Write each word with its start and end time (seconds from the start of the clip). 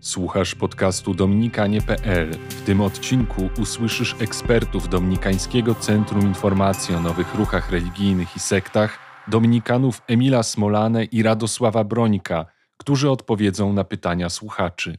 Słuchasz 0.00 0.54
podcastu 0.54 1.14
dominikanie.pl. 1.14 2.30
W 2.48 2.62
tym 2.62 2.80
odcinku 2.80 3.48
usłyszysz 3.60 4.16
ekspertów 4.20 4.88
Dominikańskiego 4.88 5.74
Centrum 5.74 6.22
Informacji 6.22 6.94
o 6.94 7.00
Nowych 7.00 7.34
Ruchach 7.34 7.70
Religijnych 7.70 8.36
i 8.36 8.40
Sektach, 8.40 8.98
dominikanów 9.28 10.02
Emila 10.08 10.42
Smolane 10.42 11.04
i 11.04 11.22
Radosława 11.22 11.84
Brońka, 11.84 12.46
którzy 12.76 13.10
odpowiedzą 13.10 13.72
na 13.72 13.84
pytania 13.84 14.30
słuchaczy. 14.30 14.98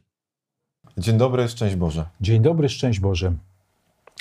Dzień 0.97 1.17
dobry, 1.17 1.47
szczęść 1.47 1.75
Boże. 1.75 2.05
Dzień 2.21 2.41
dobry, 2.41 2.69
szczęść 2.69 2.99
Boże. 2.99 3.33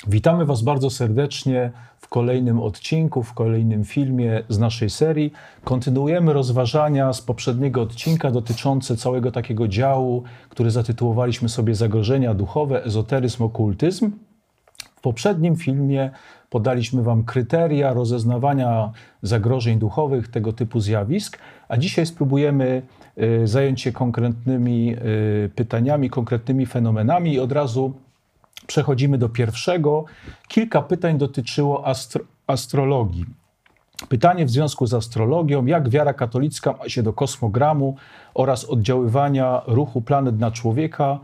Witamy 0.07 0.45
Was 0.45 0.61
bardzo 0.61 0.89
serdecznie 0.89 1.71
w 1.97 2.07
kolejnym 2.07 2.59
odcinku, 2.59 3.23
w 3.23 3.33
kolejnym 3.33 3.85
filmie 3.85 4.43
z 4.49 4.59
naszej 4.59 4.89
serii. 4.89 5.31
Kontynuujemy 5.63 6.33
rozważania 6.33 7.13
z 7.13 7.21
poprzedniego 7.21 7.81
odcinka 7.81 8.31
dotyczące 8.31 8.97
całego 8.97 9.31
takiego 9.31 9.67
działu, 9.67 10.23
który 10.49 10.71
zatytułowaliśmy 10.71 11.49
sobie 11.49 11.75
Zagrożenia 11.75 12.33
duchowe, 12.33 12.83
ezoteryzm, 12.83 13.43
okultyzm. 13.43 14.11
W 14.95 15.01
poprzednim 15.01 15.55
filmie 15.55 16.11
podaliśmy 16.49 17.03
Wam 17.03 17.23
kryteria 17.23 17.93
rozeznawania 17.93 18.91
zagrożeń 19.21 19.79
duchowych, 19.79 20.27
tego 20.27 20.53
typu 20.53 20.79
zjawisk, 20.79 21.37
a 21.67 21.77
dzisiaj 21.77 22.05
spróbujemy 22.05 22.81
y, 23.17 23.47
zająć 23.47 23.81
się 23.81 23.91
konkretnymi 23.91 24.95
y, 25.45 25.49
pytaniami, 25.55 26.09
konkretnymi 26.09 26.65
fenomenami 26.65 27.33
i 27.33 27.39
od 27.39 27.51
razu 27.51 27.93
przechodzimy 28.69 29.17
do 29.17 29.29
pierwszego. 29.29 30.05
Kilka 30.47 30.81
pytań 30.81 31.17
dotyczyło 31.17 31.87
astro 31.87 32.23
astrologii. 32.47 33.25
Pytanie 34.09 34.45
w 34.45 34.49
związku 34.49 34.85
z 34.85 34.93
astrologią, 34.93 35.65
jak 35.65 35.89
wiara 35.89 36.13
katolicka 36.13 36.73
ma 36.73 36.89
się 36.89 37.03
do 37.03 37.13
kosmogramu 37.13 37.95
oraz 38.33 38.65
oddziaływania 38.65 39.61
ruchu 39.67 40.01
planet 40.01 40.39
na 40.39 40.51
człowieka, 40.51 41.19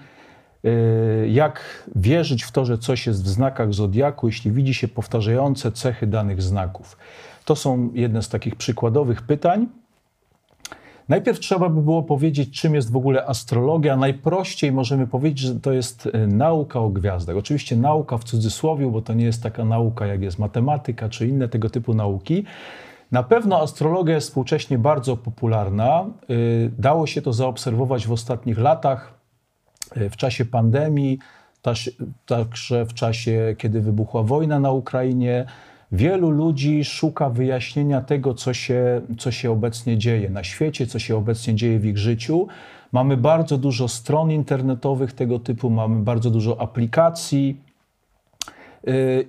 y, 0.66 1.30
jak 1.30 1.86
wierzyć 1.96 2.44
w 2.44 2.52
to, 2.52 2.66
że 2.66 2.78
coś 2.78 3.08
jest 3.08 3.24
w 3.24 3.28
znakach 3.28 3.74
zodiaku, 3.74 4.28
jeśli 4.28 4.52
widzi 4.52 4.74
się 4.74 4.88
powtarzające 4.88 5.72
cechy 5.72 6.08
danych 6.08 6.42
znaków. 6.42 6.98
To 7.46 7.56
są 7.56 7.90
jedne 7.94 8.22
z 8.22 8.30
takich 8.30 8.56
przykładowych 8.56 9.22
pytań. 9.22 9.68
Najpierw 11.10 11.40
trzeba 11.40 11.70
by 11.70 11.82
było 11.82 12.04
powiedzieć, 12.04 12.62
czym 12.62 12.76
jest 12.76 12.92
w 12.92 12.96
ogóle 12.96 13.26
astrologia. 13.26 13.98
Najprościej 13.98 14.72
możemy 14.72 15.08
powiedzieć, 15.08 15.40
że 15.40 15.60
to 15.60 15.72
jest 15.72 16.10
e, 16.14 16.28
nauka 16.28 16.80
o 16.80 16.90
gwiazdach. 16.90 17.38
Oczywiście 17.38 17.76
nauka 17.78 18.18
w 18.18 18.24
cudzysłowie, 18.24 18.88
bo 18.88 19.02
to 19.02 19.14
nie 19.14 19.26
jest 19.26 19.44
taka 19.44 19.66
nauka, 19.66 20.06
jak 20.06 20.22
jest 20.22 20.40
matematyka 20.40 21.10
czy 21.10 21.28
inne 21.28 21.48
tego 21.48 21.70
typu 21.70 21.94
nauki. 21.94 22.46
Na 23.12 23.24
pewno 23.24 23.62
astrologia 23.62 24.16
jest 24.16 24.28
współcześnie 24.28 24.78
bardzo 24.78 25.18
popularna. 25.18 26.06
E, 26.06 26.06
dało 26.78 27.08
się 27.08 27.22
to 27.22 27.34
zaobserwować 27.34 28.08
w 28.08 28.12
ostatnich 28.12 28.58
latach, 28.58 29.14
e, 29.96 30.10
w 30.10 30.18
czasie 30.18 30.46
pandemii, 30.46 31.20
także 32.26 32.86
w 32.86 32.94
czasie, 32.94 33.56
kiedy 33.58 33.82
wybuchła 33.82 34.24
wojna 34.24 34.60
na 34.60 34.72
Ukrainie. 34.72 35.46
Wielu 35.92 36.30
ludzi 36.30 36.86
szuka 36.86 37.30
wyjaśnienia 37.30 38.02
tego, 38.02 38.34
co 38.34 38.54
się, 38.54 39.02
co 39.18 39.32
się 39.32 39.52
obecnie 39.52 39.98
dzieje 39.98 40.30
na 40.30 40.44
świecie, 40.44 40.88
co 40.88 41.00
się 41.00 41.18
obecnie 41.18 41.56
dzieje 41.56 41.80
w 41.80 41.86
ich 41.86 41.98
życiu. 41.98 42.48
Mamy 42.92 43.18
bardzo 43.18 43.58
dużo 43.58 43.88
stron 43.88 44.32
internetowych 44.32 45.14
tego 45.14 45.40
typu, 45.40 45.70
mamy 45.70 46.04
bardzo 46.04 46.30
dużo 46.30 46.62
aplikacji. 46.62 47.58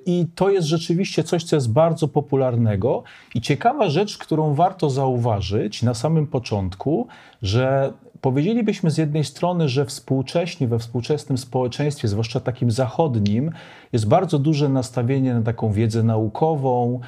I 0.06 0.26
to 0.34 0.50
jest 0.50 0.68
rzeczywiście 0.68 1.24
coś, 1.24 1.44
co 1.44 1.56
jest 1.56 1.72
bardzo 1.72 2.08
popularnego. 2.08 3.02
I 3.34 3.40
ciekawa 3.40 3.88
rzecz, 3.88 4.18
którą 4.18 4.54
warto 4.54 4.90
zauważyć 4.90 5.82
na 5.82 5.94
samym 5.94 6.26
początku, 6.26 7.06
że 7.42 7.92
powiedzielibyśmy 8.20 8.90
z 8.90 8.98
jednej 8.98 9.24
strony, 9.24 9.68
że 9.68 9.84
współcześnie, 9.84 10.68
we 10.68 10.78
współczesnym 10.78 11.38
społeczeństwie, 11.38 12.08
zwłaszcza 12.08 12.40
takim 12.40 12.70
zachodnim, 12.70 13.50
jest 13.92 14.08
bardzo 14.08 14.38
duże 14.38 14.68
nastawienie 14.68 15.34
na 15.34 15.42
taką 15.42 15.72
wiedzę 15.72 16.02
naukową, 16.02 17.00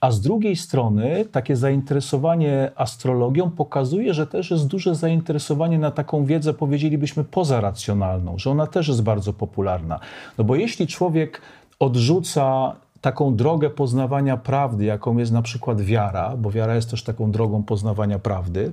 a 0.00 0.10
z 0.10 0.20
drugiej 0.20 0.56
strony 0.56 1.24
takie 1.32 1.56
zainteresowanie 1.56 2.70
astrologią 2.76 3.50
pokazuje, 3.50 4.14
że 4.14 4.26
też 4.26 4.50
jest 4.50 4.66
duże 4.66 4.94
zainteresowanie 4.94 5.78
na 5.78 5.90
taką 5.90 6.24
wiedzę, 6.24 6.54
powiedzielibyśmy, 6.54 7.24
pozaracjonalną, 7.24 8.38
że 8.38 8.50
ona 8.50 8.66
też 8.66 8.88
jest 8.88 9.02
bardzo 9.02 9.32
popularna. 9.32 10.00
No 10.38 10.44
bo 10.44 10.56
jeśli 10.56 10.86
człowiek 10.86 11.40
odrzuca 11.80 12.76
taką 13.00 13.36
drogę 13.36 13.70
poznawania 13.70 14.36
prawdy, 14.36 14.84
jaką 14.84 15.18
jest 15.18 15.32
na 15.32 15.42
przykład 15.42 15.80
wiara, 15.80 16.36
bo 16.36 16.50
wiara 16.50 16.74
jest 16.74 16.90
też 16.90 17.02
taką 17.02 17.30
drogą 17.30 17.62
poznawania 17.62 18.18
prawdy, 18.18 18.72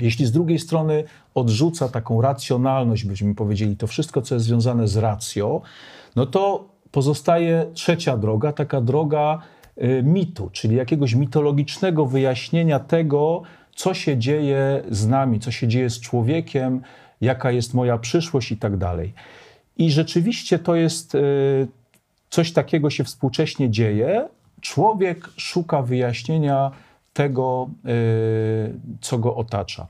jeśli 0.00 0.26
z 0.26 0.32
drugiej 0.32 0.58
strony 0.58 1.04
odrzuca 1.34 1.88
taką 1.88 2.20
racjonalność, 2.20 3.04
byśmy 3.04 3.34
powiedzieli, 3.34 3.76
to 3.76 3.86
wszystko, 3.86 4.22
co 4.22 4.34
jest 4.34 4.46
związane 4.46 4.88
z 4.88 4.96
racją, 4.96 5.60
no 6.16 6.26
to 6.26 6.68
pozostaje 6.90 7.66
trzecia 7.74 8.16
droga, 8.16 8.52
taka 8.52 8.80
droga 8.80 9.38
y, 9.78 10.02
mitu, 10.04 10.50
czyli 10.52 10.76
jakiegoś 10.76 11.14
mitologicznego 11.14 12.06
wyjaśnienia 12.06 12.78
tego, 12.78 13.42
co 13.74 13.94
się 13.94 14.18
dzieje 14.18 14.82
z 14.90 15.06
nami, 15.06 15.40
co 15.40 15.50
się 15.50 15.68
dzieje 15.68 15.90
z 15.90 16.00
człowiekiem, 16.00 16.82
jaka 17.20 17.50
jest 17.50 17.74
moja 17.74 17.98
przyszłość 17.98 18.52
i 18.52 18.56
tak 18.56 18.76
dalej. 18.76 19.14
I 19.78 19.90
rzeczywiście 19.90 20.58
to 20.58 20.74
jest 20.74 21.14
y, 21.14 21.68
coś 22.30 22.52
takiego 22.52 22.90
się 22.90 23.04
współcześnie 23.04 23.70
dzieje. 23.70 24.28
Człowiek 24.60 25.28
szuka 25.36 25.82
wyjaśnienia 25.82 26.70
tego, 27.12 27.70
y, 27.86 28.74
co 29.00 29.18
go 29.18 29.36
otacza. 29.36 29.86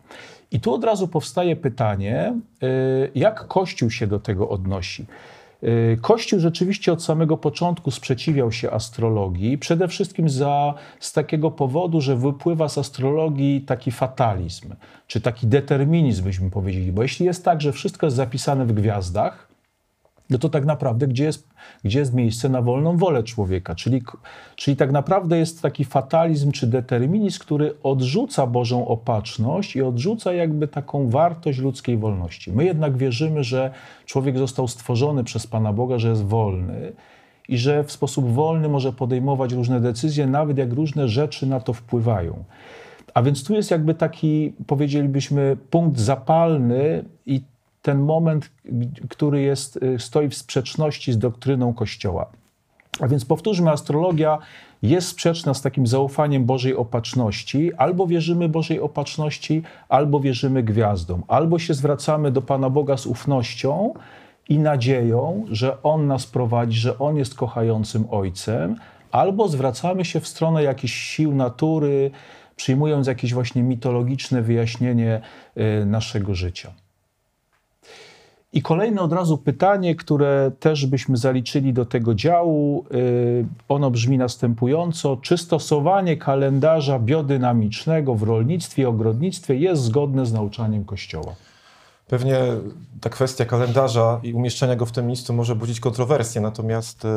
I 0.51 0.61
tu 0.61 0.75
od 0.75 0.85
razu 0.85 1.09
powstaje 1.09 1.57
pytanie, 1.57 2.35
y, 2.63 3.11
jak 3.15 3.47
Kościół 3.47 3.91
się 3.91 4.07
do 4.07 4.21
tego 4.21 4.49
odnosi. 4.49 5.07
Y, 5.63 5.99
Kościół 6.01 6.41
rzeczywiście 6.41 6.93
od 6.93 7.03
samego 7.03 7.37
początku 7.37 7.91
sprzeciwiał 7.91 8.53
się 8.53 8.71
astrologii, 8.71 9.59
przede 9.59 9.89
wszystkim 9.89 10.29
za, 10.29 10.75
z 11.01 11.13
takiego 11.13 11.51
powodu, 11.51 12.01
że 12.01 12.17
wypływa 12.17 12.69
z 12.69 12.79
astrologii 12.79 13.61
taki 13.61 13.91
fatalizm, 13.91 14.75
czy 15.07 15.21
taki 15.21 15.47
determinizm, 15.47 16.25
byśmy 16.25 16.51
powiedzieli. 16.51 16.93
Bo 16.93 17.03
jeśli 17.03 17.27
jest 17.27 17.45
tak, 17.45 17.61
że 17.61 17.73
wszystko 17.73 18.07
jest 18.07 18.17
zapisane 18.17 18.67
w 18.67 18.73
gwiazdach, 18.73 19.49
no 20.31 20.39
to 20.39 20.49
tak 20.49 20.65
naprawdę 20.65 21.07
gdzie 21.07 21.25
jest, 21.25 21.49
gdzie 21.85 21.99
jest 21.99 22.15
miejsce 22.15 22.49
na 22.49 22.63
wolną 22.63 22.97
wolę 22.97 23.23
człowieka? 23.23 23.75
Czyli, 23.75 24.03
czyli 24.57 24.77
tak 24.77 24.93
naprawdę 24.93 25.39
jest 25.39 25.63
taki 25.63 25.85
fatalizm 25.85 26.53
czy 26.53 26.67
determinizm, 26.67 27.41
który 27.41 27.75
odrzuca 27.83 28.47
Bożą 28.47 28.89
opatrzność 28.89 29.77
i 29.77 29.83
odrzuca 29.83 30.33
jakby 30.33 30.69
taką 30.69 31.09
wartość 31.09 31.59
ludzkiej 31.59 31.97
wolności. 31.97 32.53
My 32.53 32.65
jednak 32.65 32.97
wierzymy, 32.97 33.45
że 33.45 33.71
człowiek 34.07 34.39
został 34.39 34.69
stworzony 34.69 35.25
przez 35.25 35.47
Pana 35.47 35.73
Boga, 35.73 35.99
że 35.99 36.09
jest 36.09 36.25
wolny 36.25 36.93
i 37.49 37.59
że 37.59 37.85
w 37.85 37.93
sposób 37.93 38.33
wolny 38.33 38.69
może 38.69 38.93
podejmować 38.93 39.53
różne 39.53 39.81
decyzje, 39.81 40.27
nawet 40.27 40.59
jak 40.59 40.73
różne 40.73 41.09
rzeczy 41.09 41.47
na 41.47 41.61
to 41.61 41.73
wpływają. 41.73 42.45
A 43.15 43.23
więc 43.23 43.45
tu 43.45 43.55
jest 43.55 43.71
jakby 43.71 43.95
taki, 43.95 44.53
powiedzielibyśmy, 44.67 45.57
punkt 45.71 45.99
zapalny 45.99 47.05
i 47.27 47.41
ten 47.83 47.99
moment, 47.99 48.51
który 49.09 49.41
jest, 49.41 49.77
y, 49.77 49.99
stoi 49.99 50.29
w 50.29 50.35
sprzeczności 50.35 51.13
z 51.13 51.19
doktryną 51.19 51.75
Kościoła. 51.75 52.31
A 53.01 53.09
więc 53.09 53.25
powtórzmy, 53.25 53.71
astrologia 53.71 54.39
jest 54.83 55.09
sprzeczna 55.09 55.55
z 55.55 55.63
takim 55.63 55.87
zaufaniem 55.87 56.45
Bożej 56.45 56.77
opatrzności. 56.77 57.75
Albo 57.75 58.07
wierzymy 58.07 58.49
Bożej 58.49 58.81
opatrzności, 58.81 59.63
albo 59.89 60.21
wierzymy 60.21 60.63
gwiazdom. 60.63 61.23
Albo 61.29 61.59
się 61.59 61.75
zwracamy 61.75 62.31
do 62.31 62.43
Pana 62.43 62.71
Boga 62.71 62.97
z 62.97 63.07
ufnością 63.07 63.95
i 64.49 64.59
nadzieją, 64.59 65.45
że 65.51 65.83
On 65.83 66.07
nas 66.07 66.27
prowadzi, 66.27 66.79
że 66.79 66.99
On 66.99 67.17
jest 67.17 67.35
kochającym 67.35 68.05
Ojcem, 68.11 68.77
albo 69.13 69.49
zwracamy 69.49 70.05
się 70.05 70.21
w 70.21 70.29
stronę 70.29 70.63
jakichś 70.63 70.95
sił 70.95 71.35
natury, 71.35 72.11
przyjmując 72.57 73.07
jakieś 73.07 73.35
właśnie 73.35 73.63
mitologiczne 73.63 74.43
wyjaśnienie 74.43 75.21
y, 75.83 75.87
naszego 75.87 76.35
życia. 76.35 76.73
I 78.53 78.63
kolejne 78.63 79.01
od 79.01 79.13
razu 79.13 79.39
pytanie, 79.39 79.95
które 79.95 80.51
też 80.61 80.87
byśmy 80.87 81.17
zaliczyli 81.17 81.73
do 81.73 81.85
tego 81.85 82.15
działu, 82.15 82.85
y, 82.95 83.47
ono 83.69 83.91
brzmi 83.91 84.19
następująco: 84.19 85.17
czy 85.17 85.39
stosowanie 85.39 86.17
kalendarza 86.17 86.99
biodynamicznego 86.99 88.15
w 88.15 88.23
rolnictwie 88.23 88.83
i 88.83 88.87
ogrodnictwie 88.87 89.57
jest 89.57 89.83
zgodne 89.83 90.27
z 90.27 90.33
nauczaniem 90.33 90.85
Kościoła? 90.85 91.35
Pewnie 92.09 92.39
ta 93.01 93.11
kwestia 93.11 93.45
kalendarza 93.45 94.21
i 94.23 94.33
umieszczenia 94.33 94.77
go 94.77 94.87
w 94.87 94.93
tym 94.93 95.07
miejscu 95.07 95.33
może 95.35 95.57
budzić 95.57 95.81
kontrowersje, 95.81 96.41
natomiast 96.41 97.05
y, 97.05 97.09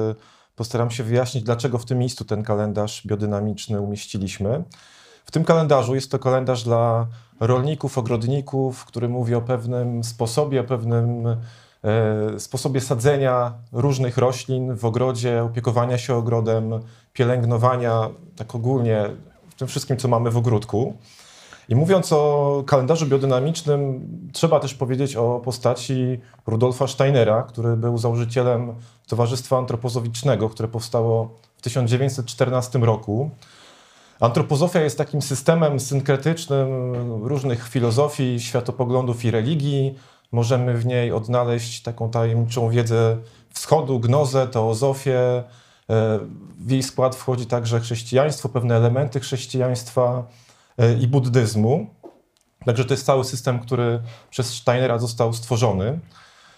postaram 0.55 0.91
się 0.91 1.03
wyjaśnić, 1.03 1.43
dlaczego 1.43 1.77
w 1.77 1.85
tym 1.85 1.97
miejscu 1.97 2.25
ten 2.25 2.43
kalendarz 2.43 3.07
biodynamiczny 3.07 3.81
umieściliśmy. 3.81 4.63
W 5.25 5.31
tym 5.31 5.43
kalendarzu 5.43 5.95
jest 5.95 6.11
to 6.11 6.19
kalendarz 6.19 6.63
dla 6.63 7.07
rolników, 7.39 7.97
ogrodników, 7.97 8.85
który 8.85 9.09
mówi 9.09 9.35
o 9.35 9.41
pewnym 9.41 10.03
sposobie, 10.03 10.61
o 10.61 10.63
pewnym 10.63 11.27
e, 11.27 12.39
sposobie 12.39 12.81
sadzenia 12.81 13.53
różnych 13.71 14.17
roślin 14.17 14.75
w 14.75 14.85
ogrodzie, 14.85 15.43
opiekowania 15.43 15.97
się 15.97 16.15
ogrodem, 16.15 16.79
pielęgnowania, 17.13 18.09
tak 18.35 18.55
ogólnie 18.55 19.09
w 19.49 19.55
tym 19.55 19.67
wszystkim, 19.67 19.97
co 19.97 20.07
mamy 20.07 20.31
w 20.31 20.37
ogródku. 20.37 20.93
I 21.69 21.75
mówiąc 21.75 22.13
o 22.13 22.63
kalendarzu 22.67 23.07
biodynamicznym, 23.07 24.07
trzeba 24.33 24.59
też 24.59 24.73
powiedzieć 24.73 25.15
o 25.15 25.39
postaci 25.39 26.19
Rudolfa 26.47 26.87
Steinera, 26.87 27.43
który 27.43 27.77
był 27.77 27.97
założycielem 27.97 28.73
Towarzystwa 29.07 29.57
Antropozowicznego, 29.57 30.49
które 30.49 30.67
powstało 30.67 31.29
w 31.57 31.61
1914 31.61 32.79
roku. 32.79 33.29
Antropozofia 34.23 34.81
jest 34.81 34.97
takim 34.97 35.21
systemem 35.21 35.79
synkretycznym 35.79 36.93
różnych 37.23 37.67
filozofii, 37.67 38.39
światopoglądów 38.39 39.25
i 39.25 39.31
religii. 39.31 39.95
Możemy 40.31 40.77
w 40.77 40.85
niej 40.85 41.11
odnaleźć 41.11 41.81
taką 41.81 42.09
tajemniczą 42.09 42.69
wiedzę 42.69 43.17
wschodu, 43.53 43.99
gnozę, 43.99 44.47
teozofię. 44.47 45.19
E, 45.19 45.43
w 46.59 46.71
jej 46.71 46.83
skład 46.83 47.15
wchodzi 47.15 47.45
także 47.45 47.79
chrześcijaństwo, 47.79 48.49
pewne 48.49 48.75
elementy 48.75 49.19
chrześcijaństwa 49.19 50.27
e, 50.77 50.93
i 50.93 51.07
buddyzmu. 51.07 51.87
Także 52.65 52.85
to 52.85 52.93
jest 52.93 53.05
cały 53.05 53.23
system, 53.23 53.59
który 53.59 54.01
przez 54.29 54.53
Steinera 54.53 54.99
został 54.99 55.33
stworzony. 55.33 55.99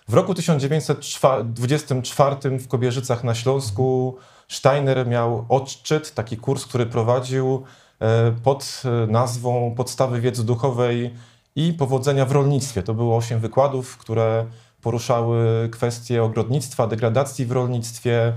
W 0.07 0.13
roku 0.13 0.33
1924 0.33 2.59
w 2.59 2.67
Kobierzycach 2.67 3.23
na 3.23 3.35
Śląsku 3.35 4.17
Steiner 4.47 5.07
miał 5.07 5.45
odczyt, 5.49 6.13
taki 6.13 6.37
kurs, 6.37 6.65
który 6.65 6.85
prowadził 6.85 7.63
e, 7.99 8.31
pod 8.31 8.81
e, 8.85 9.07
nazwą 9.07 9.73
Podstawy 9.77 10.21
wiedzy 10.21 10.45
duchowej 10.45 11.13
i 11.55 11.73
powodzenia 11.73 12.25
w 12.25 12.31
rolnictwie. 12.31 12.83
To 12.83 12.93
było 12.93 13.17
osiem 13.17 13.39
wykładów, 13.39 13.97
które 13.97 14.45
poruszały 14.81 15.69
kwestie 15.71 16.23
ogrodnictwa, 16.23 16.87
degradacji 16.87 17.45
w 17.45 17.51
rolnictwie. 17.51 18.33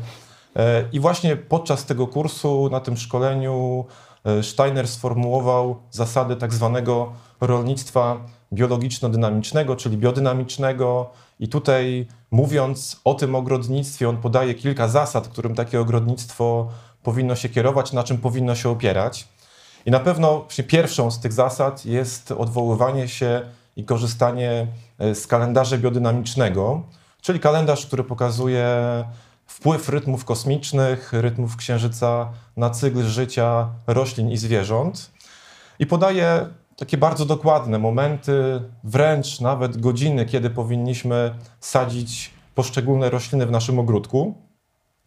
E, 0.57 0.85
I 0.93 1.01
właśnie 1.01 1.37
podczas 1.37 1.85
tego 1.85 2.07
kursu, 2.07 2.69
na 2.73 2.81
tym 2.81 2.97
szkoleniu, 2.97 3.85
Steiner 4.43 4.89
sformułował 4.89 5.77
zasady 5.91 6.37
tak 6.37 6.55
zwanego 6.55 7.13
rolnictwa 7.41 8.21
biologiczno-dynamicznego, 8.53 9.77
czyli 9.77 9.97
biodynamicznego. 9.97 11.11
I 11.41 11.49
tutaj 11.49 12.07
mówiąc 12.31 13.01
o 13.05 13.15
tym 13.15 13.35
ogrodnictwie, 13.35 14.09
on 14.09 14.17
podaje 14.17 14.55
kilka 14.55 14.89
zasad, 14.89 15.29
którym 15.29 15.55
takie 15.55 15.81
ogrodnictwo 15.81 16.69
powinno 17.03 17.37
się 17.37 17.49
kierować, 17.49 17.93
na 17.93 18.05
czym 18.05 18.19
powinno 18.19 18.55
się 18.55 18.69
opierać. 18.69 19.29
I 19.87 19.91
na 19.91 20.01
pewno 20.01 20.47
pierwszą 20.67 21.11
z 21.11 21.21
tych 21.21 21.33
zasad 21.33 21.87
jest 21.87 22.33
odwoływanie 22.33 23.09
się 23.09 23.43
i 23.77 23.85
korzystanie 23.85 24.67
e, 24.99 25.15
z 25.15 25.27
kalendarza 25.27 25.79
biodynamicznego, 25.79 26.83
czyli 27.21 27.41
kalendarz, 27.41 27.87
który 27.87 28.05
pokazuje 28.05 28.67
wpływ 29.47 29.89
rytmów 29.89 30.25
kosmicznych, 30.25 31.13
rytmów 31.13 31.57
księżyca 31.57 32.29
na 32.57 32.71
cykl 32.71 33.05
życia 33.05 33.69
roślin 33.87 34.31
i 34.31 34.37
zwierząt. 34.37 35.11
I 35.79 35.87
podaje 35.87 36.47
takie 36.79 36.99
bardzo 36.99 37.25
dokładne 37.25 37.79
momenty, 37.79 38.63
wręcz 38.85 39.41
nawet 39.41 39.81
godziny, 39.81 40.27
kiedy 40.27 40.51
powinniśmy 40.51 41.35
sadzić 41.61 42.31
poszczególne 42.55 43.11
rośliny 43.11 43.47
w 43.47 43.51
naszym 43.51 43.79
ogródku. 43.79 44.35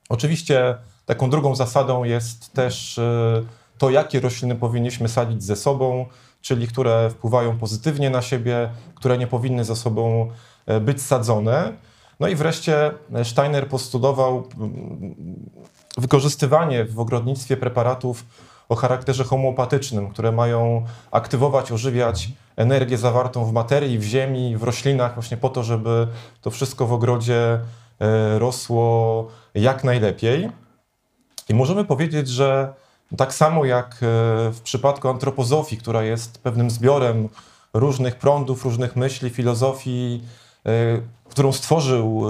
Oczywiście 0.10 0.76
taką 1.06 1.30
drugą 1.30 1.56
zasadą 1.56 2.04
jest 2.04 2.54
też 2.54 2.98
e, 2.98 3.44
to, 3.78 3.90
jakie 3.90 4.20
rośliny 4.20 4.56
powinniśmy 4.56 5.10
sadzić 5.10 5.44
ze 5.44 5.56
sobą, 5.56 6.06
czyli 6.42 6.68
które 6.68 7.10
wpływają 7.10 7.58
pozytywnie 7.58 8.10
na 8.10 8.22
siebie, 8.22 8.70
które 8.96 9.18
nie 9.18 9.28
powinny 9.28 9.66
ze 9.66 9.76
sobą 9.76 10.30
e, 10.66 10.80
być 10.80 11.02
sadzone. 11.02 11.74
No 12.20 12.28
i 12.28 12.36
wreszcie 12.36 12.92
Steiner 13.24 13.68
postulował 13.68 14.48
mm, 14.58 15.50
wykorzystywanie 15.98 16.86
w 16.86 17.00
ogrodnictwie 17.00 17.58
preparatów 17.58 18.26
o 18.72 18.76
charakterze 18.76 19.24
homeopatycznym, 19.24 20.10
które 20.10 20.32
mają 20.32 20.86
aktywować, 21.12 21.72
ożywiać 21.72 22.30
energię 22.56 22.98
zawartą 22.98 23.46
w 23.46 23.54
materii, 23.54 24.00
w 24.00 24.04
ziemi, 24.04 24.58
w 24.58 24.64
roślinach, 24.64 25.14
właśnie 25.14 25.38
po 25.38 25.50
to, 25.50 25.64
żeby 25.64 26.08
to 26.42 26.52
wszystko 26.52 26.88
w 26.88 26.94
ogrodzie 26.94 27.60
e, 28.00 28.40
rosło 28.40 29.28
jak 29.56 29.84
najlepiej. 29.84 30.50
I 31.50 31.54
możemy 31.54 31.86
powiedzieć, 31.86 32.28
że 32.28 32.74
tak 33.18 33.34
samo 33.34 33.66
jak 33.66 33.88
e, 33.94 33.98
w 34.52 34.60
przypadku 34.64 35.10
antropozofii, 35.10 35.78
która 35.78 36.04
jest 36.04 36.38
pewnym 36.38 36.70
zbiorem 36.70 37.30
różnych 37.74 38.16
prądów, 38.16 38.66
różnych 38.66 38.96
myśli, 38.96 39.30
filozofii, 39.30 40.24
e, 40.66 40.72
którą 41.30 41.52
stworzył 41.52 42.24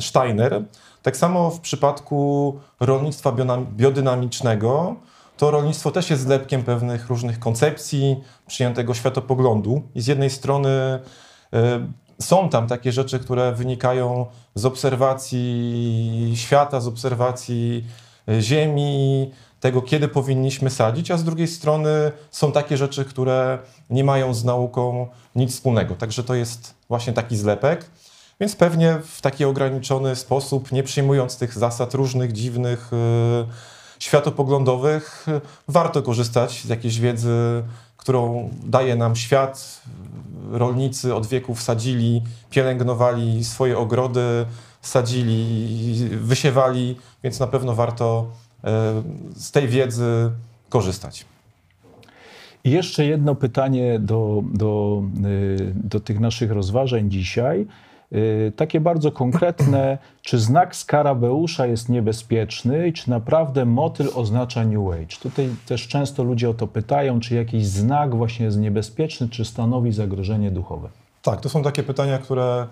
Steiner, 0.00 0.62
tak 1.02 1.16
samo 1.16 1.50
w 1.50 1.60
przypadku 1.60 2.60
rolnictwa 2.80 3.32
biodynamicznego, 3.76 4.96
to 5.36 5.50
rolnictwo 5.50 5.90
też 5.90 6.10
jest 6.10 6.22
zlepkiem 6.22 6.62
pewnych 6.62 7.08
różnych 7.08 7.38
koncepcji, 7.38 8.16
przyjętego 8.46 8.94
światopoglądu. 8.94 9.82
I 9.94 10.00
z 10.00 10.06
jednej 10.06 10.30
strony 10.30 10.68
y, 11.54 11.58
są 12.22 12.48
tam 12.48 12.66
takie 12.66 12.92
rzeczy, 12.92 13.18
które 13.18 13.52
wynikają 13.52 14.26
z 14.54 14.64
obserwacji 14.64 16.32
świata, 16.36 16.80
z 16.80 16.86
obserwacji 16.86 17.84
e, 18.28 18.42
ziemi, 18.42 19.30
tego, 19.60 19.82
kiedy 19.82 20.08
powinniśmy 20.08 20.70
sadzić, 20.70 21.10
a 21.10 21.16
z 21.16 21.24
drugiej 21.24 21.48
strony 21.48 22.12
są 22.30 22.52
takie 22.52 22.76
rzeczy, 22.76 23.04
które 23.04 23.58
nie 23.90 24.04
mają 24.04 24.34
z 24.34 24.44
nauką 24.44 25.06
nic 25.34 25.52
wspólnego. 25.52 25.94
Także 25.94 26.24
to 26.24 26.34
jest 26.34 26.74
właśnie 26.88 27.12
taki 27.12 27.36
zlepek. 27.36 27.90
Więc 28.40 28.56
pewnie 28.56 28.98
w 29.06 29.20
taki 29.20 29.44
ograniczony 29.44 30.16
sposób, 30.16 30.72
nie 30.72 30.82
przyjmując 30.82 31.38
tych 31.38 31.54
zasad 31.54 31.94
różnych, 31.94 32.32
dziwnych, 32.32 32.88
yy, 32.92 33.46
światopoglądowych 33.98 35.26
warto 35.68 36.02
korzystać 36.02 36.62
z 36.64 36.68
jakiejś 36.68 37.00
wiedzy, 37.00 37.62
którą 37.96 38.50
daje 38.64 38.96
nam 38.96 39.16
świat. 39.16 39.82
Rolnicy 40.50 41.14
od 41.14 41.26
wieków 41.26 41.62
sadzili, 41.62 42.22
pielęgnowali 42.50 43.44
swoje 43.44 43.78
ogrody, 43.78 44.46
sadzili, 44.82 46.08
wysiewali, 46.08 46.96
więc 47.22 47.40
na 47.40 47.46
pewno 47.46 47.74
warto 47.74 48.26
e, 48.64 49.02
z 49.36 49.50
tej 49.50 49.68
wiedzy 49.68 50.30
korzystać. 50.68 51.26
I 52.64 52.70
jeszcze 52.70 53.04
jedno 53.04 53.34
pytanie 53.34 53.98
do, 53.98 54.42
do, 54.52 55.02
e, 55.16 55.72
do 55.74 56.00
tych 56.00 56.20
naszych 56.20 56.50
rozważań 56.50 57.10
dzisiaj. 57.10 57.66
Y, 58.12 58.52
takie 58.56 58.80
bardzo 58.80 59.12
konkretne, 59.12 59.98
czy 60.22 60.38
znak 60.38 60.76
skarabeusza 60.76 61.66
jest 61.66 61.88
niebezpieczny 61.88 62.88
i 62.88 62.92
czy 62.92 63.10
naprawdę 63.10 63.64
motyl 63.64 64.08
oznacza 64.14 64.64
New 64.64 64.92
Age? 64.92 65.16
Tutaj 65.22 65.48
też 65.66 65.88
często 65.88 66.24
ludzie 66.24 66.50
o 66.50 66.54
to 66.54 66.66
pytają, 66.66 67.20
czy 67.20 67.34
jakiś 67.34 67.66
znak 67.66 68.14
właśnie 68.14 68.46
jest 68.46 68.58
niebezpieczny, 68.58 69.28
czy 69.28 69.44
stanowi 69.44 69.92
zagrożenie 69.92 70.50
duchowe. 70.50 70.88
Tak, 71.22 71.40
to 71.40 71.48
są 71.48 71.62
takie 71.62 71.82
pytania, 71.82 72.18
które 72.18 72.66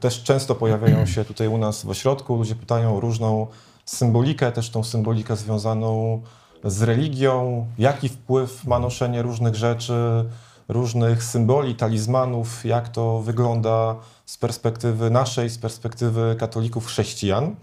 też 0.00 0.22
często 0.22 0.54
pojawiają 0.54 1.06
się 1.14 1.24
tutaj 1.24 1.48
u 1.48 1.58
nas 1.58 1.84
w 1.84 1.90
ośrodku. 1.90 2.36
Ludzie 2.36 2.54
pytają 2.54 2.96
o 2.96 3.00
różną 3.00 3.46
symbolikę, 3.84 4.52
też 4.52 4.70
tą 4.70 4.84
symbolikę 4.84 5.36
związaną 5.36 6.20
z 6.64 6.82
religią, 6.82 7.66
jaki 7.78 8.08
wpływ 8.08 8.64
ma 8.64 8.78
noszenie 8.78 9.22
różnych 9.22 9.54
rzeczy, 9.54 10.24
różnych 10.68 11.24
symboli, 11.24 11.74
talizmanów, 11.74 12.64
jak 12.64 12.88
to 12.88 13.20
wygląda 13.20 13.96
z 14.26 14.38
perspektywy 14.38 15.10
naszej, 15.10 15.50
z 15.50 15.58
perspektywy 15.58 16.36
katolików 16.38 16.86
chrześcijan. 16.86 17.56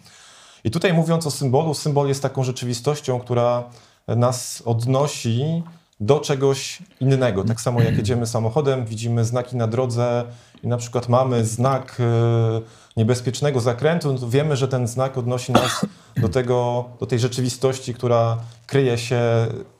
I 0.63 0.71
tutaj 0.71 0.93
mówiąc 0.93 1.27
o 1.27 1.31
symbolu, 1.31 1.73
symbol 1.73 2.07
jest 2.07 2.21
taką 2.21 2.43
rzeczywistością, 2.43 3.19
która 3.19 3.63
nas 4.07 4.63
odnosi 4.65 5.63
do 5.99 6.19
czegoś 6.19 6.79
innego. 6.99 7.43
Tak 7.43 7.61
samo 7.61 7.81
jak 7.81 7.97
jedziemy 8.01 8.27
samochodem, 8.27 8.85
widzimy 8.85 9.25
znaki 9.25 9.55
na 9.55 9.67
drodze 9.67 10.23
i 10.63 10.67
na 10.67 10.77
przykład 10.77 11.09
mamy 11.09 11.45
znak 11.45 11.97
e, 11.99 12.61
niebezpiecznego 12.97 13.59
zakrętu, 13.59 14.13
no 14.13 14.19
to 14.19 14.29
wiemy, 14.29 14.57
że 14.57 14.67
ten 14.67 14.87
znak 14.87 15.17
odnosi 15.17 15.51
nas 15.51 15.85
do, 16.17 16.29
tego, 16.29 16.85
do 16.99 17.05
tej 17.05 17.19
rzeczywistości, 17.19 17.93
która 17.93 18.37
kryje 18.67 18.97
się, 18.97 19.21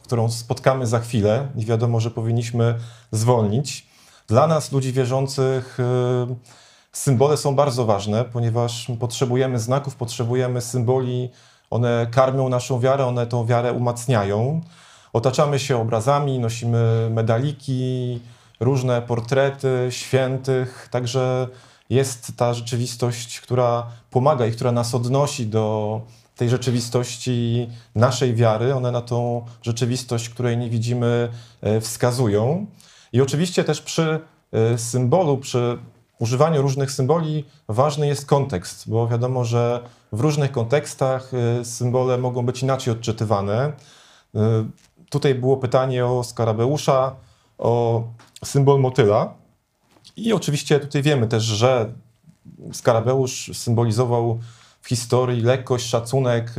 którą 0.03 0.31
spotkamy 0.31 0.87
za 0.87 0.99
chwilę 0.99 1.47
i 1.55 1.65
wiadomo, 1.65 1.99
że 1.99 2.11
powinniśmy 2.11 2.75
zwolnić. 3.11 3.87
Dla 4.27 4.47
nas, 4.47 4.71
ludzi 4.71 4.93
wierzących, 4.93 5.77
e, 5.79 6.62
symbole 6.93 7.37
są 7.37 7.55
bardzo 7.55 7.85
ważne, 7.85 8.25
ponieważ 8.25 8.87
potrzebujemy 8.99 9.59
znaków, 9.59 9.95
potrzebujemy 9.95 10.61
symboli, 10.61 11.29
one 11.69 12.07
karmią 12.11 12.49
naszą 12.49 12.79
wiarę, 12.79 13.05
one 13.05 13.27
tą 13.27 13.45
wiarę 13.45 13.73
umacniają. 13.73 14.61
Otaczamy 15.13 15.59
się 15.59 15.77
obrazami, 15.77 16.39
nosimy 16.39 17.09
medaliki, 17.11 18.19
różne 18.59 19.01
portrety 19.01 19.87
świętych, 19.89 20.87
także 20.91 21.47
jest 21.89 22.37
ta 22.37 22.53
rzeczywistość, 22.53 23.41
która 23.41 23.87
pomaga 24.11 24.45
i 24.45 24.51
która 24.51 24.71
nas 24.71 24.95
odnosi 24.95 25.47
do 25.47 26.01
tej 26.35 26.49
rzeczywistości 26.49 27.69
naszej 27.95 28.35
wiary. 28.35 28.75
One 28.75 28.91
na 28.91 29.01
tą 29.01 29.45
rzeczywistość, 29.61 30.29
której 30.29 30.57
nie 30.57 30.69
widzimy, 30.69 31.29
e, 31.61 31.81
wskazują. 31.81 32.65
I 33.13 33.21
oczywiście 33.21 33.63
też 33.63 33.81
przy 33.81 34.19
e, 34.51 34.77
symbolu, 34.77 35.37
przy 35.37 35.77
używaniu 36.23 36.61
różnych 36.61 36.91
symboli 36.91 37.45
ważny 37.67 38.07
jest 38.07 38.25
kontekst, 38.25 38.89
bo 38.89 39.07
wiadomo, 39.07 39.45
że 39.45 39.79
w 40.11 40.19
różnych 40.19 40.51
kontekstach 40.51 41.31
e, 41.33 41.65
symbole 41.65 42.17
mogą 42.17 42.45
być 42.45 42.63
inaczej 42.63 42.93
odczytywane. 42.93 43.73
Tutaj 45.09 45.35
było 45.35 45.57
pytanie 45.57 46.05
o 46.05 46.23
skarabeusza. 46.23 47.15
o 47.57 48.03
symbol 48.43 48.79
motyla. 48.79 49.33
I 50.15 50.33
oczywiście 50.33 50.79
tutaj 50.79 51.01
wiemy 51.01 51.27
też, 51.27 51.43
że 51.43 51.93
skarabeusz 52.73 53.51
symbolizował 53.53 54.39
w 54.81 54.87
historii 54.87 55.41
lekkość, 55.41 55.85
szacunek. 55.85 56.49
E, 56.49 56.51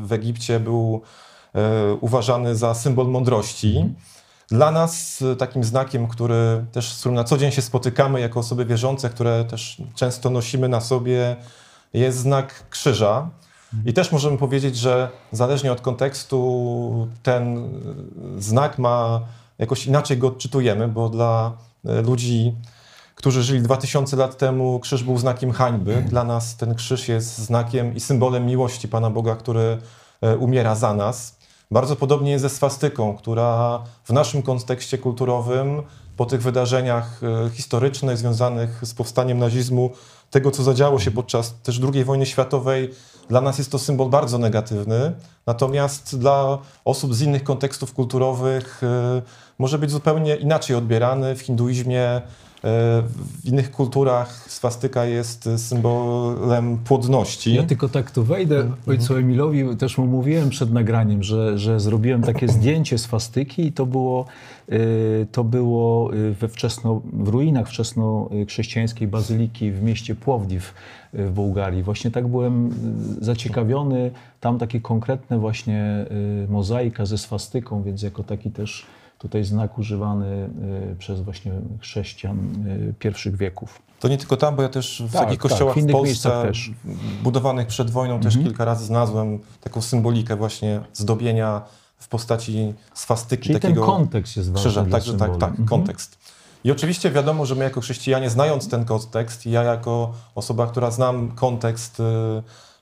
w 0.00 0.12
Egipcie 0.12 0.60
był 0.60 1.02
uważany 2.00 2.56
za 2.56 2.74
symbol 2.74 3.06
mądrości. 3.08 3.94
Dla 4.52 4.70
nas 4.70 5.22
e, 5.22 5.36
takim 5.36 5.64
znakiem, 5.64 6.08
który 6.08 6.64
też, 6.72 6.92
z 6.92 7.00
którym 7.00 7.14
na 7.14 7.24
co 7.24 7.38
dzień 7.38 7.50
się 7.50 7.62
spotykamy 7.62 8.20
jako 8.20 8.40
osoby 8.40 8.64
wierzące, 8.64 9.10
które 9.10 9.44
też 9.44 9.82
często 9.94 10.30
nosimy 10.30 10.68
na 10.68 10.80
sobie, 10.80 11.36
jest 11.92 12.18
znak 12.18 12.68
krzyża. 12.70 13.30
I 13.84 13.92
też 13.92 14.12
możemy 14.12 14.38
powiedzieć, 14.38 14.76
że 14.76 15.08
zależnie 15.32 15.72
od 15.72 15.80
kontekstu 15.80 17.08
ten 17.22 17.68
znak 18.38 18.78
ma 18.78 19.20
jakoś 19.58 19.86
inaczej 19.86 20.18
go 20.18 20.28
odczytujemy, 20.28 20.88
bo 20.88 21.08
dla 21.08 21.52
ludzi 21.84 22.54
którzy 23.14 23.42
żyli 23.42 23.62
2000 23.62 24.16
lat 24.16 24.38
temu, 24.38 24.80
krzyż 24.80 25.04
był 25.04 25.18
znakiem 25.18 25.52
hańby. 25.52 26.04
Dla 26.08 26.24
nas 26.24 26.56
ten 26.56 26.74
krzyż 26.74 27.08
jest 27.08 27.38
znakiem 27.38 27.94
i 27.94 28.00
symbolem 28.00 28.46
miłości 28.46 28.88
Pana 28.88 29.10
Boga, 29.10 29.36
który 29.36 29.78
umiera 30.38 30.74
za 30.74 30.94
nas. 30.94 31.41
Bardzo 31.72 31.96
podobnie 31.96 32.30
jest 32.30 32.42
ze 32.42 32.48
swastyką, 32.48 33.16
która 33.16 33.82
w 34.04 34.12
naszym 34.12 34.42
kontekście 34.42 34.98
kulturowym, 34.98 35.82
po 36.16 36.26
tych 36.26 36.42
wydarzeniach 36.42 37.20
e, 37.22 37.50
historycznych 37.50 38.18
związanych 38.18 38.80
z 38.82 38.94
powstaniem 38.94 39.38
nazizmu, 39.38 39.90
tego 40.30 40.50
co 40.50 40.62
zadziało 40.62 40.98
się 40.98 41.10
podczas 41.10 41.54
też 41.62 41.80
II 41.94 42.04
wojny 42.04 42.26
światowej, 42.26 42.90
dla 43.28 43.40
nas 43.40 43.58
jest 43.58 43.72
to 43.72 43.78
symbol 43.78 44.08
bardzo 44.08 44.38
negatywny. 44.38 45.12
Natomiast 45.46 46.18
dla 46.18 46.58
osób 46.84 47.14
z 47.14 47.22
innych 47.22 47.44
kontekstów 47.44 47.94
kulturowych 47.94 48.82
e, 48.82 49.22
może 49.58 49.78
być 49.78 49.90
zupełnie 49.90 50.36
inaczej 50.36 50.76
odbierany. 50.76 51.36
W 51.36 51.40
hinduizmie 51.40 52.22
w 52.62 53.44
innych 53.44 53.70
kulturach 53.70 54.50
swastyka 54.50 55.04
jest 55.04 55.48
symbolem 55.56 56.78
płodności. 56.78 57.54
Ja 57.54 57.62
tylko 57.62 57.88
tak 57.88 58.10
tu 58.10 58.24
wejdę. 58.24 58.56
Mhm. 58.56 58.76
Ojcu 58.86 59.16
Emilowi 59.16 59.76
też 59.76 59.98
mu 59.98 60.06
mówiłem 60.06 60.50
przed 60.50 60.72
nagraniem, 60.72 61.22
że, 61.22 61.58
że 61.58 61.80
zrobiłem 61.80 62.22
takie 62.22 62.48
zdjęcie 62.48 62.98
swastyki 62.98 63.66
i 63.66 63.72
to 63.72 63.86
było, 63.86 64.26
y, 64.72 65.26
to 65.32 65.44
było 65.44 66.10
we 66.40 66.48
wczesno, 66.48 67.00
w 67.12 67.28
ruinach 67.28 67.68
wczesnochrześcijańskiej 67.68 69.08
bazyliki 69.08 69.72
w 69.72 69.82
mieście 69.82 70.14
Płowdiw 70.14 70.74
w 71.12 71.30
Bułgarii. 71.30 71.82
Właśnie 71.82 72.10
tak 72.10 72.28
byłem 72.28 72.70
zaciekawiony. 73.20 74.10
Tam 74.40 74.58
takie 74.58 74.80
konkretne 74.80 75.38
właśnie 75.38 76.06
mozaika 76.48 77.06
ze 77.06 77.18
swastyką, 77.18 77.82
więc 77.82 78.02
jako 78.02 78.22
taki 78.22 78.50
też 78.50 78.86
tutaj 79.22 79.44
znak 79.44 79.78
używany 79.78 80.50
y, 80.92 80.96
przez 80.96 81.20
właśnie 81.20 81.52
chrześcijan 81.80 82.38
y, 82.90 82.94
pierwszych 82.98 83.36
wieków. 83.36 83.82
To 84.00 84.08
nie 84.08 84.18
tylko 84.18 84.36
tam, 84.36 84.56
bo 84.56 84.62
ja 84.62 84.68
też 84.68 85.02
w 85.08 85.12
tak, 85.12 85.22
takich 85.22 85.42
tak, 85.42 85.50
kościołach 85.50 85.74
tak, 85.74 85.84
w, 85.84 85.88
w 85.88 85.92
Polsce 85.92 86.52
budowanych 87.22 87.66
przed 87.66 87.90
wojną 87.90 88.14
mhm. 88.14 88.32
też 88.32 88.42
kilka 88.44 88.64
razy 88.64 88.84
znalazłem 88.84 89.38
taką 89.60 89.82
symbolikę 89.82 90.36
właśnie 90.36 90.80
zdobienia 90.92 91.62
w 91.98 92.08
postaci 92.08 92.74
swastyki. 92.94 93.42
Czyli 93.42 93.60
takiego 93.60 93.80
ten 93.80 93.90
kontekst 93.90 94.36
jest 94.36 94.52
ważny 94.52 94.70
krzyża. 94.70 94.84
Tak, 94.90 95.02
tak, 95.18 95.38
tak, 95.38 95.50
mhm. 95.50 95.68
kontekst. 95.68 96.18
I 96.64 96.70
oczywiście 96.70 97.10
wiadomo, 97.10 97.46
że 97.46 97.54
my 97.54 97.64
jako 97.64 97.80
chrześcijanie, 97.80 98.30
znając 98.30 98.68
ten 98.68 98.84
kontekst, 98.84 99.46
ja 99.46 99.62
jako 99.62 100.12
osoba, 100.34 100.66
która 100.66 100.90
znam 100.90 101.32
kontekst 101.32 102.00
y, 102.00 102.02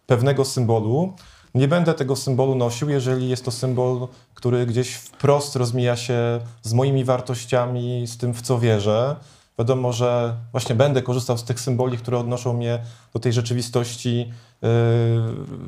pewnego 0.07 0.45
symbolu, 0.45 1.13
nie 1.55 1.69
będę 1.69 1.95
tego 1.95 2.17
symbolu 2.17 2.55
nosił, 2.55 2.91
jeżeli 2.91 3.29
jest 3.29 3.45
to 3.45 3.51
symbol, 3.51 4.09
który 4.35 4.67
gdzieś 4.67 4.95
wprost 4.95 5.57
rozmija 5.57 5.97
się 5.97 6.41
z 6.63 6.73
moimi 6.73 7.05
wartościami, 7.05 8.07
z 8.07 8.17
tym, 8.17 8.35
w 8.35 8.43
co 8.43 8.59
wierzę. 8.59 9.17
Wiadomo, 9.59 9.93
że 9.93 10.37
właśnie 10.53 10.75
będę 10.75 11.03
korzystał 11.03 11.39
z 11.39 11.45
tych 11.45 11.61
symboli, 11.61 11.99
które 11.99 12.19
odnoszą 12.19 12.53
mnie 12.53 12.79
do 13.15 13.21
tej 13.21 13.33
rzeczywistości 13.33 14.33
yy, 14.63 14.69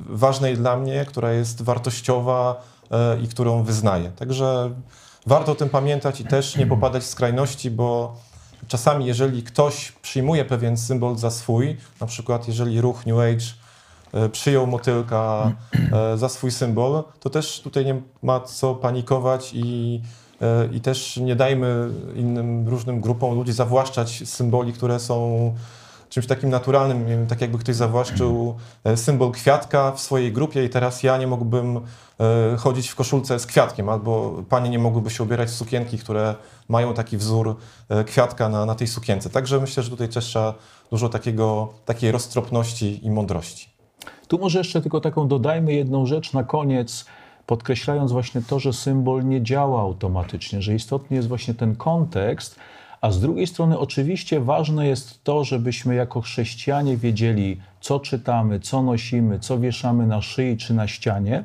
ważnej 0.09 0.57
dla 0.57 0.77
mnie, 0.77 1.05
która 1.05 1.33
jest 1.33 1.63
wartościowa 1.63 2.63
yy, 2.91 3.23
i 3.23 3.29
którą 3.29 3.63
wyznaję. 3.63 4.13
Także 4.17 4.71
warto 5.27 5.53
o 5.53 5.55
tym 5.55 5.69
pamiętać 5.69 6.21
i 6.21 6.25
też 6.25 6.57
nie 6.57 6.67
popadać 6.67 7.03
w 7.03 7.07
skrajności, 7.07 7.71
bo 7.71 8.17
czasami, 8.69 9.07
jeżeli 9.07 9.43
ktoś 9.43 9.93
przyjmuje 9.93 10.45
pewien 10.45 10.77
symbol 10.77 11.17
za 11.17 11.31
swój, 11.31 11.77
na 12.01 12.07
przykład 12.07 12.49
jeżeli 12.49 12.81
ruch 12.81 13.07
New 13.07 13.19
Age 13.19 13.62
przyjął 14.33 14.67
motylka 14.67 15.53
e, 15.93 16.19
za 16.19 16.29
swój 16.29 16.51
symbol, 16.51 17.05
to 17.21 17.31
też 17.31 17.61
tutaj 17.61 17.85
nie 17.85 18.03
ma 18.23 18.41
co 18.41 18.75
panikować 18.75 19.51
i, 19.55 20.01
e, 20.41 20.69
i 20.73 20.81
też 20.81 21.17
nie 21.17 21.37
dajmy 21.37 21.89
innym 22.15 22.69
różnym 22.69 23.01
grupom 23.01 23.35
ludzi 23.35 23.53
zawłaszczać 23.53 24.23
symboli, 24.25 24.73
które 24.73 25.01
są 25.01 25.55
czymś 26.09 26.27
takim 26.27 26.51
naturalnym, 26.51 27.27
tak 27.27 27.41
jakby 27.41 27.59
ktoś 27.59 27.77
zawłaszczył 27.77 28.55
symbol 28.97 29.33
kwiatka 29.33 29.93
w 29.93 30.01
swojej 30.01 30.33
grupie 30.33 30.65
i 30.65 30.69
teraz 30.69 31.03
ja 31.03 31.17
nie 31.17 31.27
mógłbym 31.27 31.81
chodzić 32.59 32.89
w 32.89 32.95
koszulce 32.95 33.39
z 33.39 33.47
kwiatkiem, 33.47 33.89
albo 33.89 34.43
panie 34.49 34.71
nie 34.71 34.79
mogłyby 34.79 35.11
się 35.11 35.23
ubierać 35.23 35.49
w 35.49 35.55
sukienki, 35.55 35.99
które 35.99 36.35
mają 36.69 36.95
taki 36.95 37.17
wzór 37.17 37.57
kwiatka 38.07 38.49
na, 38.49 38.67
na 38.67 38.75
tej 38.75 38.87
sukience. 38.87 39.31
Także 39.31 39.61
myślę, 39.61 39.83
że 39.83 39.91
tutaj 39.91 40.09
też 40.09 40.25
trzeba 40.25 40.55
dużo 40.91 41.09
takiego, 41.09 41.73
takiej 41.85 42.13
roztropności 42.13 43.07
i 43.07 43.11
mądrości. 43.11 43.72
Tu 44.33 44.39
może 44.39 44.59
jeszcze 44.59 44.81
tylko 44.81 45.01
taką 45.01 45.29
dodajmy 45.29 45.73
jedną 45.73 46.07
rzecz 46.07 46.33
na 46.33 46.45
koniec, 46.45 47.05
podkreślając 47.47 48.13
właśnie 48.13 48.43
to, 48.43 48.59
że 48.59 48.73
symbol 48.73 49.25
nie 49.25 49.43
działa 49.43 49.81
automatycznie, 49.81 50.63
że 50.63 50.75
istotny 50.75 51.17
jest 51.17 51.29
właśnie 51.29 51.55
ten 51.55 51.77
kontekst, 51.77 52.57
a 53.01 53.11
z 53.11 53.21
drugiej 53.21 53.47
strony 53.47 53.79
oczywiście 53.79 54.41
ważne 54.41 54.87
jest 54.87 55.25
to, 55.25 55.45
żebyśmy 55.45 55.95
jako 55.95 56.21
chrześcijanie 56.21 56.97
wiedzieli, 56.97 57.61
co 57.81 58.01
czytamy, 58.01 58.61
co 58.61 58.83
nosimy, 58.83 59.39
co 59.39 59.59
wieszamy 59.59 60.07
na 60.07 60.23
szyi 60.23 60.57
czy 60.57 60.75
na 60.75 60.89
ścianie. 60.89 61.45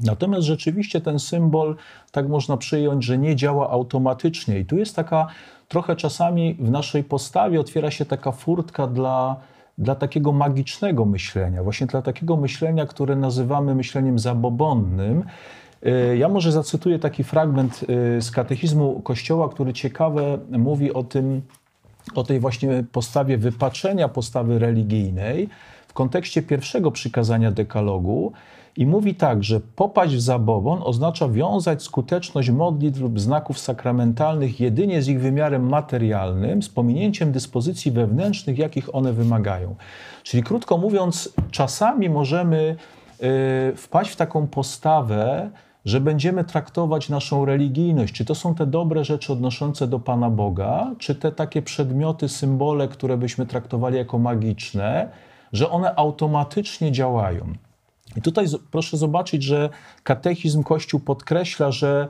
Natomiast 0.00 0.46
rzeczywiście 0.46 1.00
ten 1.00 1.18
symbol, 1.18 1.76
tak 2.12 2.28
można 2.28 2.56
przyjąć, 2.56 3.04
że 3.04 3.18
nie 3.18 3.36
działa 3.36 3.70
automatycznie. 3.70 4.58
I 4.58 4.64
tu 4.64 4.76
jest 4.76 4.96
taka 4.96 5.26
trochę 5.68 5.96
czasami 5.96 6.54
w 6.54 6.70
naszej 6.70 7.04
postawie 7.04 7.60
otwiera 7.60 7.90
się 7.90 8.04
taka 8.04 8.32
furtka 8.32 8.86
dla 8.86 9.36
dla 9.78 9.94
takiego 9.94 10.32
magicznego 10.32 11.04
myślenia, 11.04 11.62
właśnie 11.62 11.86
dla 11.86 12.02
takiego 12.02 12.36
myślenia, 12.36 12.86
które 12.86 13.16
nazywamy 13.16 13.74
myśleniem 13.74 14.18
zabobonnym. 14.18 15.24
Y, 15.86 16.16
ja 16.16 16.28
może 16.28 16.52
zacytuję 16.52 16.98
taki 16.98 17.24
fragment 17.24 17.82
y, 18.18 18.22
z 18.22 18.30
katechizmu 18.30 19.00
Kościoła, 19.00 19.48
który 19.48 19.72
ciekawe 19.72 20.38
mówi 20.50 20.92
o 20.92 21.04
tym, 21.04 21.42
o 22.14 22.22
tej 22.24 22.40
właśnie 22.40 22.84
postawie 22.92 23.38
wypaczenia 23.38 24.08
postawy 24.08 24.58
religijnej 24.58 25.48
w 25.88 25.92
kontekście 25.92 26.42
pierwszego 26.42 26.90
przykazania 26.90 27.50
dekalogu, 27.50 28.32
i 28.76 28.86
mówi 28.86 29.14
tak, 29.14 29.44
że 29.44 29.60
popaść 29.60 30.14
w 30.14 30.20
zabobon 30.20 30.80
oznacza 30.84 31.28
wiązać 31.28 31.82
skuteczność 31.82 32.50
modlitw 32.50 33.00
lub 33.00 33.20
znaków 33.20 33.58
sakramentalnych 33.58 34.60
jedynie 34.60 35.02
z 35.02 35.08
ich 35.08 35.20
wymiarem 35.20 35.68
materialnym, 35.68 36.62
z 36.62 36.68
pominięciem 36.68 37.32
dyspozycji 37.32 37.92
wewnętrznych, 37.92 38.58
jakich 38.58 38.94
one 38.94 39.12
wymagają. 39.12 39.74
Czyli 40.22 40.42
krótko 40.42 40.78
mówiąc, 40.78 41.32
czasami 41.50 42.10
możemy 42.10 42.76
y, 43.22 43.76
wpaść 43.76 44.10
w 44.10 44.16
taką 44.16 44.46
postawę, 44.46 45.50
że 45.84 46.00
będziemy 46.00 46.44
traktować 46.44 47.08
naszą 47.08 47.44
religijność, 47.44 48.14
czy 48.14 48.24
to 48.24 48.34
są 48.34 48.54
te 48.54 48.66
dobre 48.66 49.04
rzeczy 49.04 49.32
odnoszące 49.32 49.86
do 49.86 49.98
Pana 49.98 50.30
Boga, 50.30 50.94
czy 50.98 51.14
te 51.14 51.32
takie 51.32 51.62
przedmioty, 51.62 52.28
symbole, 52.28 52.88
które 52.88 53.16
byśmy 53.16 53.46
traktowali 53.46 53.96
jako 53.96 54.18
magiczne, 54.18 55.10
że 55.52 55.70
one 55.70 55.94
automatycznie 55.94 56.92
działają. 56.92 57.52
I 58.16 58.22
tutaj 58.22 58.46
proszę 58.70 58.96
zobaczyć, 58.96 59.42
że 59.42 59.68
katechizm 60.02 60.62
Kościół 60.62 61.00
podkreśla, 61.00 61.72
że 61.72 62.08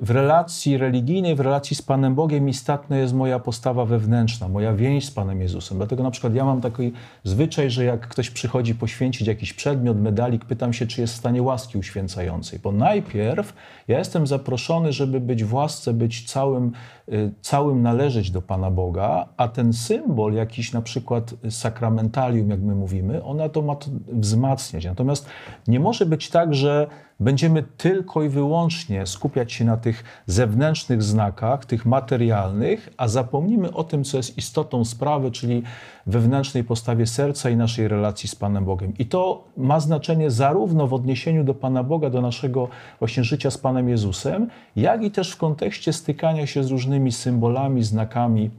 w 0.00 0.10
relacji 0.10 0.78
religijnej, 0.78 1.34
w 1.34 1.40
relacji 1.40 1.76
z 1.76 1.82
Panem 1.82 2.14
Bogiem 2.14 2.48
istotna 2.48 2.96
jest 2.96 3.14
moja 3.14 3.38
postawa 3.38 3.84
wewnętrzna, 3.84 4.48
moja 4.48 4.72
więź 4.72 5.06
z 5.06 5.10
Panem 5.10 5.40
Jezusem. 5.40 5.76
Dlatego 5.76 6.02
na 6.02 6.10
przykład 6.10 6.34
ja 6.34 6.44
mam 6.44 6.60
taki 6.60 6.92
zwyczaj, 7.24 7.70
że 7.70 7.84
jak 7.84 8.08
ktoś 8.08 8.30
przychodzi 8.30 8.74
poświęcić 8.74 9.28
jakiś 9.28 9.52
przedmiot, 9.52 10.00
medalik, 10.00 10.44
pytam 10.44 10.72
się, 10.72 10.86
czy 10.86 11.00
jest 11.00 11.14
w 11.14 11.16
stanie 11.16 11.42
łaski 11.42 11.78
uświęcającej. 11.78 12.58
Bo 12.58 12.72
najpierw 12.72 13.52
ja 13.88 13.98
jestem 13.98 14.26
zaproszony, 14.26 14.92
żeby 14.92 15.20
być 15.20 15.44
w 15.44 15.54
łasce, 15.54 15.92
być 15.92 16.30
całym, 16.30 16.72
y, 17.08 17.32
całym 17.40 17.82
należeć 17.82 18.30
do 18.30 18.42
Pana 18.42 18.70
Boga, 18.70 19.28
a 19.36 19.48
ten 19.48 19.72
symbol, 19.72 20.32
jakiś 20.32 20.72
na 20.72 20.82
przykład 20.82 21.34
sakramentalium, 21.50 22.50
jak 22.50 22.60
my 22.60 22.74
mówimy, 22.74 23.24
ona 23.24 23.48
to 23.48 23.62
ma 23.62 23.76
to 23.76 23.86
wzmacniać. 24.08 24.84
Natomiast 24.84 25.26
nie 25.68 25.80
może 25.80 26.06
być 26.06 26.30
tak, 26.30 26.54
że 26.54 26.86
będziemy 27.20 27.62
tylko 27.62 28.22
i 28.22 28.28
wyłącznie 28.28 29.06
skupiać 29.06 29.52
się 29.52 29.64
na 29.64 29.76
tych 29.76 30.04
zewnętrznych 30.26 31.02
znakach, 31.02 31.64
tych 31.64 31.86
materialnych, 31.86 32.90
a 32.96 33.08
zapomnimy 33.08 33.72
o 33.72 33.84
tym, 33.84 34.04
co 34.04 34.16
jest 34.16 34.38
istotą 34.38 34.84
sprawy, 34.84 35.30
czyli 35.30 35.62
wewnętrznej 36.06 36.64
postawie 36.64 37.06
serca 37.06 37.50
i 37.50 37.56
naszej 37.56 37.88
relacji 37.88 38.28
z 38.28 38.34
Panem 38.34 38.64
Bogiem. 38.64 38.92
I 38.98 39.06
to 39.06 39.44
ma 39.56 39.80
znaczenie 39.80 40.30
zarówno 40.30 40.86
w 40.86 40.94
odniesieniu 40.94 41.44
do 41.44 41.54
Pana 41.54 41.82
Boga, 41.82 42.10
do 42.10 42.20
naszego 42.20 42.68
właśnie 42.98 43.24
życia 43.24 43.50
z 43.50 43.58
Panem 43.58 43.88
Jezusem, 43.88 44.50
jak 44.76 45.02
i 45.02 45.10
też 45.10 45.30
w 45.30 45.36
kontekście 45.36 45.92
stykania 45.92 46.46
się 46.46 46.64
z 46.64 46.70
różnymi 46.70 47.12
symbolami, 47.12 47.82
znakami, 47.82 48.50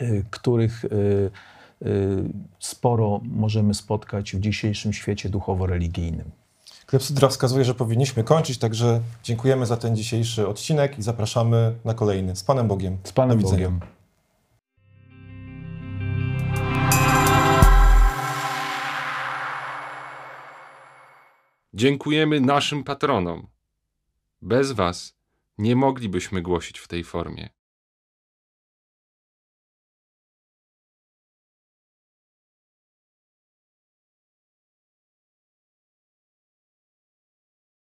y, 0.00 0.24
których 0.30 0.84
y, 0.84 0.88
y, 1.86 2.22
sporo 2.58 3.20
możemy 3.24 3.74
spotkać 3.74 4.32
w 4.32 4.40
dzisiejszym 4.40 4.92
świecie 4.92 5.28
duchowo-religijnym. 5.28 6.45
Klepsydra 6.86 7.28
wskazuje, 7.28 7.64
że 7.64 7.74
powinniśmy 7.74 8.24
kończyć, 8.24 8.58
także 8.58 9.00
dziękujemy 9.22 9.66
za 9.66 9.76
ten 9.76 9.96
dzisiejszy 9.96 10.48
odcinek 10.48 10.98
i 10.98 11.02
zapraszamy 11.02 11.74
na 11.84 11.94
kolejny. 11.94 12.36
Z 12.36 12.44
Panem 12.44 12.68
Bogiem. 12.68 12.98
Z 13.04 13.12
Panem. 13.12 13.38
Bogiem. 13.38 13.80
Dziękujemy 21.74 22.40
naszym 22.40 22.84
patronom. 22.84 23.46
Bez 24.42 24.72
Was 24.72 25.16
nie 25.58 25.76
moglibyśmy 25.76 26.42
głosić 26.42 26.78
w 26.78 26.88
tej 26.88 27.04
formie. 27.04 27.55